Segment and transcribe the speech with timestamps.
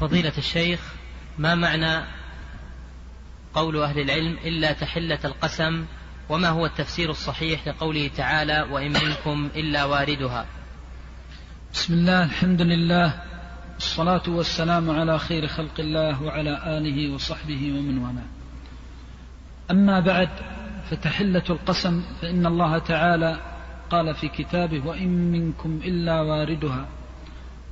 [0.00, 0.80] فضيلة الشيخ
[1.38, 2.04] ما معنى
[3.54, 5.84] قول أهل العلم إلا تحلة القسم
[6.28, 10.46] وما هو التفسير الصحيح لقوله تعالى وإن منكم إلا واردها؟
[11.74, 13.22] بسم الله الحمد لله
[13.76, 18.26] الصلاة والسلام على خير خلق الله وعلى آله وصحبه ومن والاه.
[19.70, 20.28] أما بعد
[20.90, 23.40] فتحلة القسم فإن الله تعالى
[23.90, 26.86] قال في كتابه وإن منكم إلا واردها.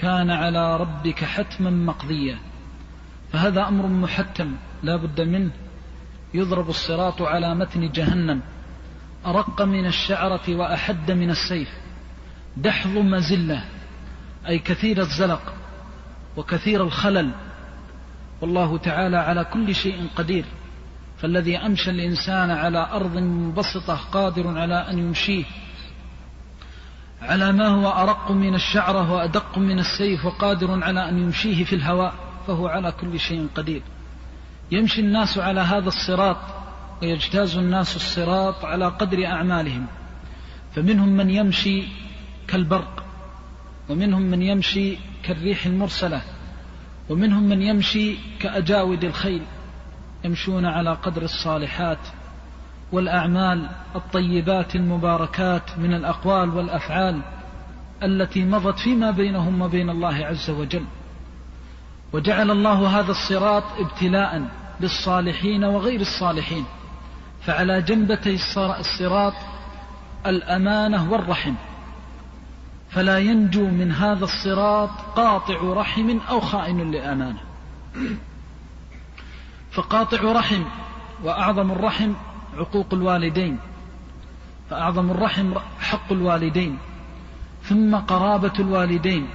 [0.00, 2.38] كان على ربك حتما مقضيا.
[3.32, 5.50] فهذا أمر محتم لا بد منه.
[6.34, 8.40] يضرب الصراط على متن جهنم.
[9.26, 11.68] أرق من الشعرة وأحد من السيف.
[12.56, 13.64] دحض مزلة
[14.48, 15.54] أي كثير الزلق
[16.36, 17.30] وكثير الخلل.
[18.40, 20.44] والله تعالى على كل شيء قدير.
[21.18, 25.44] فالذي أمشى الإنسان على أرض منبسطة قادر على أن يمشيه.
[27.22, 32.14] على ما هو أرق من الشعرة وأدق من السيف وقادر على أن يمشيه في الهواء
[32.46, 33.82] فهو على كل شيء قدير.
[34.70, 36.36] يمشي الناس على هذا الصراط
[37.02, 39.86] ويجتاز الناس الصراط على قدر أعمالهم.
[40.74, 41.84] فمنهم من يمشي
[42.48, 43.04] كالبرق
[43.88, 46.22] ومنهم من يمشي كالريح المرسلة
[47.08, 49.42] ومنهم من يمشي كأجاود الخيل
[50.24, 51.98] يمشون على قدر الصالحات.
[52.92, 57.20] والأعمال الطيبات المباركات من الأقوال والأفعال
[58.02, 60.84] التي مضت فيما بينهم وبين الله عز وجل.
[62.12, 64.42] وجعل الله هذا الصراط ابتلاء
[64.80, 66.64] للصالحين وغير الصالحين.
[67.46, 69.34] فعلى جنبتي الصراط
[70.26, 71.54] الأمانة والرحم.
[72.90, 77.40] فلا ينجو من هذا الصراط قاطع رحم أو خائن لأمانة
[79.70, 80.62] فقاطع رحم
[81.24, 82.12] وأعظم الرحم
[82.56, 83.58] عقوق الوالدين
[84.70, 86.78] فأعظم الرحم حق الوالدين
[87.62, 89.26] ثم قرابة الوالدين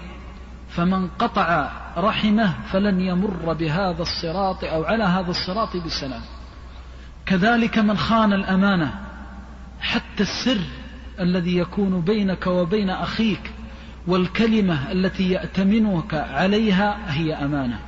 [0.70, 6.22] فمن قطع رحمه فلن يمر بهذا الصراط أو على هذا الصراط بسلام.
[7.26, 8.94] كذلك من خان الأمانة
[9.82, 10.62] حتى السر
[11.20, 13.52] الذي يكون بينك وبين أخيك
[14.08, 17.80] والكلمة التي يأتمنك عليها هي أمانة.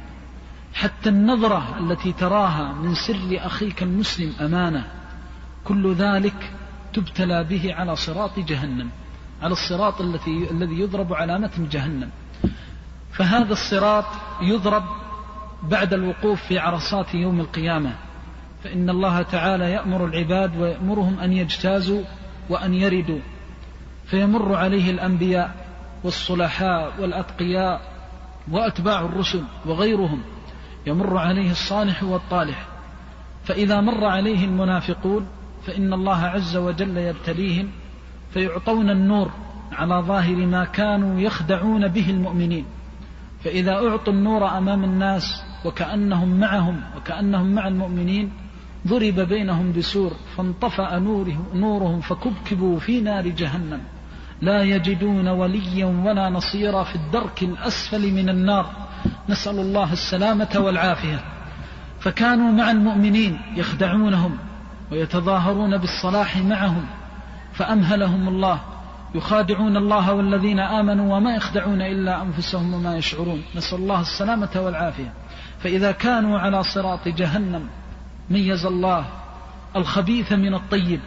[0.74, 4.88] حتى النظرة التي تراها من سر أخيك المسلم أمانة.
[5.67, 6.51] كل ذلك
[6.94, 8.89] تبتلى به على صراط جهنم
[9.41, 12.09] على الصراط الذي الذي يضرب على متن جهنم.
[13.11, 14.06] فهذا الصراط
[14.41, 14.83] يضرب
[15.63, 17.94] بعد الوقوف في عرصات يوم القيامة.
[18.63, 22.03] فإن الله تعالى يأمر العباد ويأمرهم أن يجتازوا
[22.50, 23.19] وأن يردوا.
[24.06, 25.56] فيمر عليه الأنبياء
[26.03, 27.81] والصلحاء والأتقياء
[28.51, 30.22] وأتباع الرسل وغيرهم.
[30.85, 32.67] يمر عليه الصالح والطالح.
[33.44, 35.27] فإذا مر عليه المنافقون
[35.67, 37.69] فإن الله عز وجل يبتليهم
[38.33, 39.31] فيعطون النور
[39.72, 42.66] على ظاهر ما كانوا يخدعون به المؤمنين.
[43.44, 48.31] فإذا أعطوا النور أمام الناس وكأنهم معهم وكأنهم مع المؤمنين
[48.88, 53.81] ضرب بينهم بسور فانطفأ نوره نورهم فكبكبوا في نار جهنم.
[54.41, 58.69] لا يجدون وليا ولا نصيرا في الدرك الأسفل من النار.
[59.29, 61.19] نسأل الله السلامة والعافية.
[62.00, 64.38] فكانوا مع المؤمنين يخدعونهم
[64.92, 66.86] ويتظاهرون بالصلاح معهم
[67.53, 68.59] فأمهلهم الله
[69.16, 73.44] يخادعون الله والذين آمنوا وما يخدعون إلا أنفسهم وما يشعرون.
[73.56, 75.14] نسأل الله السلامة والعافية.
[75.59, 77.68] فإذا كانوا على صراط جهنم
[78.30, 79.06] ميز الله
[79.75, 81.00] الخبيث من الطيب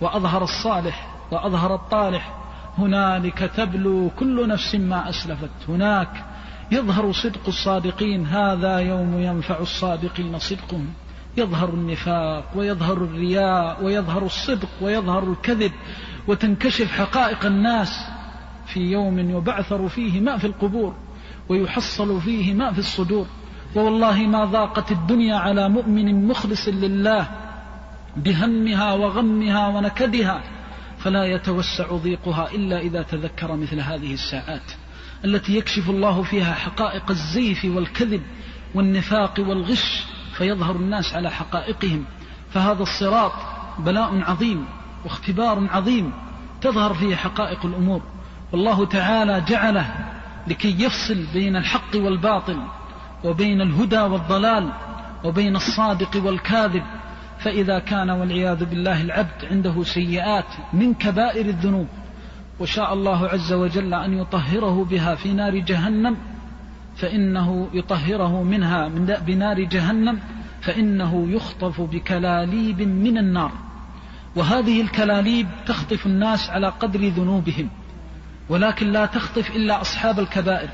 [0.00, 2.34] وأظهر الصالح وأظهر الطالح
[2.78, 5.50] هنالك تبلو كل نفس ما أسلفت.
[5.68, 6.24] هناك
[6.72, 10.88] يظهر صدق الصادقين هذا يوم ينفع الصادقين صدقهم.
[11.38, 15.72] يظهر النفاق ويظهر الرياء ويظهر الصدق ويظهر الكذب
[16.28, 18.06] وتنكشف حقائق الناس
[18.66, 20.94] في يوم يبعثر فيه ما في القبور
[21.48, 23.26] ويحصل فيه ما في الصدور.
[23.76, 27.28] ووالله ما ضاقت الدنيا على مؤمن مخلص لله
[28.16, 30.42] بهمها وغمها ونكدها
[30.98, 34.72] فلا يتوسع ضيقها إلا إذا تذكر مثل هذه الساعات
[35.24, 38.22] التي يكشف الله فيها حقائق الزيف والكذب
[38.74, 40.04] والنفاق والغش
[40.38, 42.04] فيظهر الناس على حقائقهم.
[42.50, 43.32] فهذا الصراط
[43.78, 44.64] بلاء عظيم
[45.04, 46.12] واختبار عظيم
[46.60, 48.02] تظهر فيه حقائق الأمور.
[48.52, 49.94] والله تعالى جعله
[50.46, 52.58] لكي يفصل بين الحق والباطل
[53.24, 54.72] وبين الهدى والضلال
[55.24, 56.82] وبين الصادق والكاذب.
[57.38, 61.88] فإذا كان والعياذ بالله العبد عنده سيئات من كبائر الذنوب
[62.60, 66.16] وشاء الله عز وجل أن يطهره بها في نار جهنم
[66.98, 70.20] فإنه يطهره منها من بنار جهنم
[70.60, 73.52] فإنه يخطف بكلاليب من النار.
[74.36, 77.70] وهذه الكلاليب تخطف الناس على قدر ذنوبهم
[78.48, 80.68] ولكن لا تخطف إلا أصحاب الكبائر.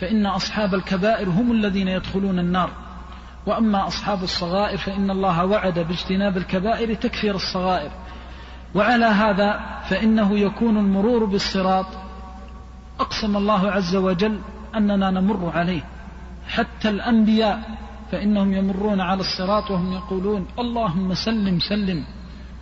[0.00, 2.70] فإن أصحاب الكبائر هم الذين يدخلون النار.
[3.46, 7.90] وأما أصحاب الصغائر فإن الله وعد باجتناب الكبائر تكفير الصغائر.
[8.74, 11.86] وعلى هذا فإنه يكون المرور بالصراط.
[13.00, 14.38] أقسم الله عز وجل
[14.76, 15.82] أننا نمر عليه.
[16.48, 17.60] حتى الأنبياء
[18.12, 22.04] فإنهم يمرون على الصراط وهم يقولون اللهم سلم سلم.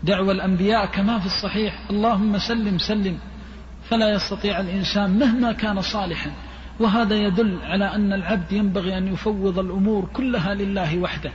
[0.04, 3.18] دعوى الأنبياء كما في الصحيح اللهم سلم سلم.
[3.90, 6.30] فلا يستطيع الإنسان مهما كان صالحا.
[6.80, 11.32] وهذا يدل على أن العبد ينبغي أن يفوض الأمور كلها لله وحده.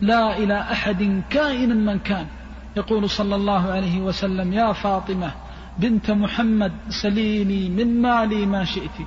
[0.00, 2.26] لا إلى أحد كائنا من كان.
[2.76, 5.30] يقول صلى الله عليه وسلم يا فاطمة
[5.78, 9.06] بنت محمد سليني من مالي ما شئت.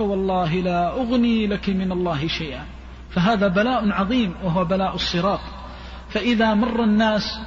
[0.00, 2.64] فوالله لا أغني لك من الله شيئا.
[3.10, 5.40] فهذا بلاء عظيم وهو بلاء الصراط.
[6.08, 7.40] فإذا مر الناس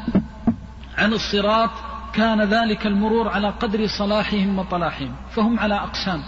[0.98, 1.70] عن الصراط
[2.14, 5.16] كان ذلك المرور على قدر صلاحهم وطلاحهم.
[5.32, 6.22] فهم على أقسام.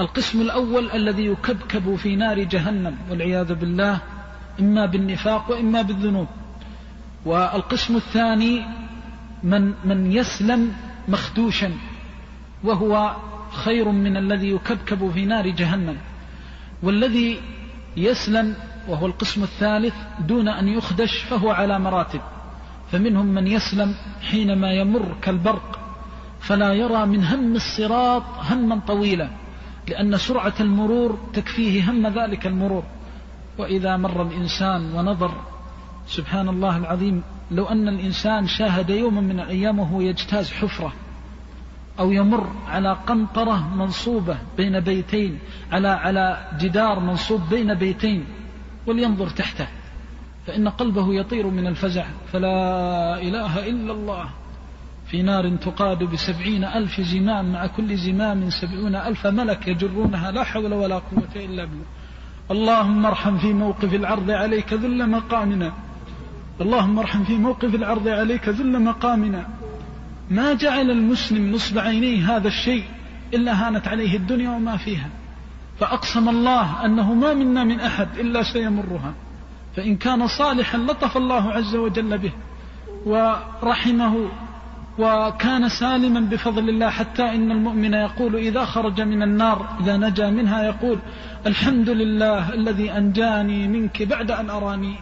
[0.00, 3.98] القسم الأول الذي يكبكب في نار جهنم والعياذ بالله
[4.60, 6.28] إما بالنفاق وإما بالذنوب.
[7.24, 8.62] والقسم الثاني
[9.42, 10.72] من من يسلم
[11.08, 11.72] مخدوشا
[12.64, 13.16] وهو
[13.54, 15.96] خير من الذي يكبكب في نار جهنم.
[16.82, 17.40] والذي
[17.96, 18.54] يسلم
[18.88, 22.20] وهو القسم الثالث دون أن يخدش فهو على مراتب.
[22.92, 23.94] فمنهم من يسلم
[24.30, 25.78] حينما يمر كالبرق
[26.40, 29.28] فلا يرى من هم الصراط هما طويلا
[29.88, 32.84] لأن سرعة المرور تكفيه هم ذلك المرور.
[33.58, 35.34] وإذا مر الإنسان ونظر
[36.06, 40.92] سبحان الله العظيم لو أن الإنسان شاهد يوما من الأيام وهو يجتاز حفرة
[41.98, 45.38] أو يمر على قنطرة منصوبة بين بيتين
[45.72, 48.24] على على جدار منصوب بين بيتين
[48.86, 49.68] ولينظر تحته
[50.46, 54.28] فإن قلبه يطير من الفزع فلا إله إلا الله.
[55.06, 60.74] في نار تقاد بسبعين ألف زمام مع كل زمام سبعون ألف ملك يجرونها لا حول
[60.74, 61.86] ولا قوة إلا بالله.
[62.50, 65.72] اللهم ارحم في موقف العرض عليك ذل مقامنا.
[66.60, 69.48] اللهم ارحم في موقف العرض عليك ذل مقامنا.
[70.30, 72.84] ما جعل المسلم نصب عينيه هذا الشيء
[73.34, 75.08] إلا هانت عليه الدنيا وما فيها.
[75.80, 79.14] فأقسم الله أنه ما منا من أحد إلا سيمرها.
[79.76, 82.32] فإن كان صالحا لطف الله عز وجل به
[83.06, 84.28] ورحمه
[84.98, 90.62] وكان سالما بفضل الله حتى إن المؤمن يقول إذا خرج من النار إذا نجا منها
[90.62, 90.98] يقول
[91.46, 94.94] الحمد لله الذي أنجاني منك بعد أن أراني.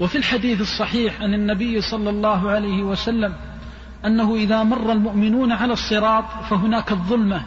[0.00, 3.34] وفي الحديث الصحيح عن النبي صلى الله عليه وسلم
[4.06, 7.42] أنه إذا مر المؤمنون على الصراط فهناك الظلمة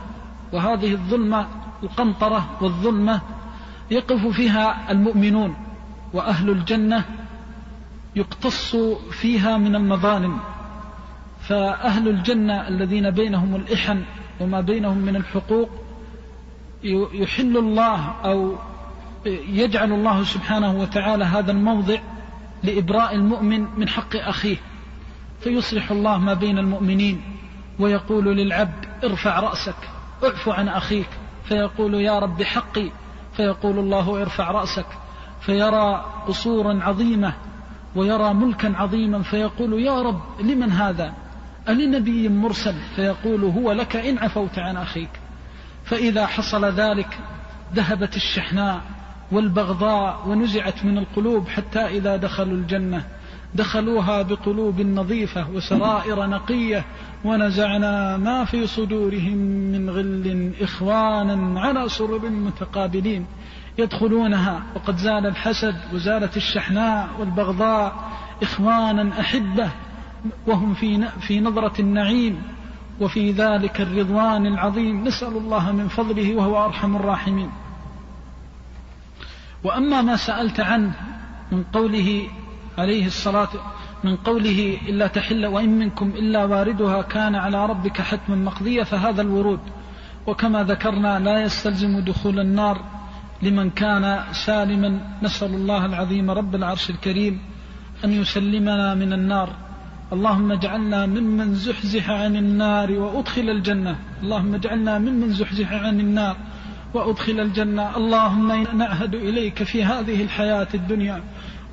[0.54, 1.48] وهذه الظلمة
[1.84, 3.22] القنطرة والظلمة
[3.92, 5.56] يقف فيها المؤمنون
[6.14, 7.04] وأهل الجنة
[8.16, 8.76] يقتص
[9.12, 10.40] فيها من المظالم.
[11.40, 14.04] فأهل الجنة الذين بينهم الإحن
[14.40, 15.70] وما بينهم من الحقوق
[17.14, 18.56] يحل الله أو
[19.48, 21.98] يجعل الله سبحانه وتعالى هذا الموضع
[22.64, 24.58] لإبراء المؤمن من حق أخيه.
[25.42, 27.22] فيصلح الله ما بين المؤمنين
[27.80, 29.76] ويقول للعبد ارفع رأسك
[30.24, 31.10] اعف عن أخيك
[31.44, 32.92] فيقول يا رب حقي
[33.38, 34.86] فيقول الله ارفع رأسك
[35.42, 37.34] فيرى قصورا عظيمة
[37.96, 41.14] ويرى ملكا عظيما فيقول يا رب لمن هذا؟
[41.70, 45.10] ألنبي مرسل؟ فيقول هو لك إن عفوت عن أخيك.
[45.86, 47.20] فإذا حصل ذلك
[47.74, 48.82] ذهبت الشحناء
[49.32, 53.06] والبغضاء ونزعت من القلوب حتى إذا دخلوا الجنة.
[53.56, 56.86] دخلوها بقلوب نظيفة وسرائر نقية
[57.26, 59.38] ونزعنا ما في صدورهم
[59.72, 63.26] من غل إخوانا على سرر متقابلين.
[63.78, 68.12] يدخلونها وقد زال الحسد وزالت الشحناء والبغضاء
[68.44, 69.70] إخوانا أحبة
[70.48, 72.42] وهم في في نظرة النعيم.
[73.02, 75.04] وفي ذلك الرضوان العظيم.
[75.04, 77.50] نسأل الله من فضله وهو أرحم الراحمين.
[79.64, 80.94] وأما ما سألت عنه
[81.52, 82.28] من قوله
[82.78, 83.50] عليه الصلاة
[84.04, 89.60] من قوله إلا تحل وإن منكم إلا واردها كان على ربك حتما مقضية فهذا الورود.
[90.28, 92.82] وكما ذكرنا لا يستلزم دخول النار
[93.42, 95.00] لمن كان سالما.
[95.24, 97.40] نسأل الله العظيم رب العرش الكريم
[98.06, 99.50] أن يسلمنا من النار.
[100.14, 103.96] اللهم اجعلنا ممن زحزح عن النار وأدخل الجنة.
[104.24, 106.38] اللهم اجعلنا ممن زحزح عن النار
[106.94, 107.98] وأدخل الجنة.
[107.98, 111.24] اللهم نعهد إليك في هذه الحياة الدنيا.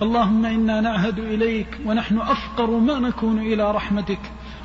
[0.03, 4.21] اللهم إنا نعهد إليك ونحن أفقر ما نكون إلى رحمتك.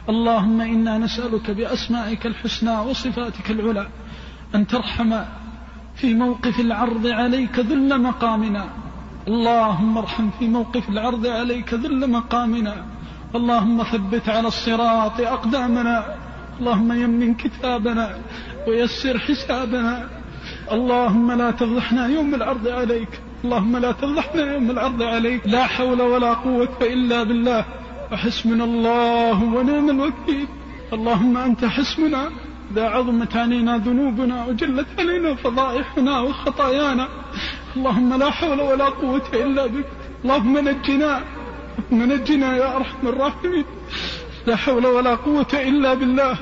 [0.09, 3.87] اللهم إنا نسألك بأسمائك الحسنى وصفاتك العلى
[4.55, 5.21] أن ترحم
[5.95, 8.65] في موقف العرض عليك ذل مقامنا.
[9.27, 12.85] اللهم ارحم في موقف العرض عليك ذل مقامنا.
[13.35, 16.15] اللهم ثبت على الصراط أقدامنا.
[16.59, 18.17] اللهم يمن كتابنا
[18.67, 20.14] ويسر حسابنا.
[20.71, 23.09] اللهم لا تفضحنا يوم العرض عليك.
[23.43, 25.41] اللهم لا تفضحنا يوم العرض عليك.
[25.45, 27.65] لا حول ولا قوة إلا بالله.
[28.11, 30.47] وحسبنا الله ونعم الوكيل.
[30.93, 32.29] اللهم أنت حسبنا.
[32.71, 37.07] إذا عظمت علينا ذنوبنا وجلت علينا فضائحنا وخطايانا.
[37.77, 39.85] اللهم لا حول ولا قوة إلا بك.
[40.23, 41.21] اللهم نجنا.
[41.91, 43.65] نجنا يا أرحم الراحمين.
[44.47, 46.37] لا حول ولا قوة إلا بالله.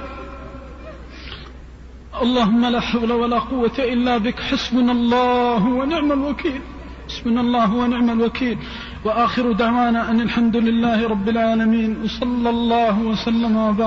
[2.23, 4.39] اللهم لا حول ولا قوة إلا بك.
[4.39, 6.61] حسبنا الله ونعم الوكيل.
[7.09, 8.57] حسبنا الله ونعم الوكيل.
[9.05, 11.97] وآخر دعوانا أن الحمد لله رب العالمين.
[12.03, 13.79] وصلى الله وسلم وبارك.